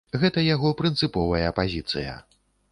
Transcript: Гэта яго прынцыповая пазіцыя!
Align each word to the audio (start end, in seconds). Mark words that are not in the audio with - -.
Гэта 0.21 0.43
яго 0.45 0.71
прынцыповая 0.79 1.53
пазіцыя! 1.61 2.19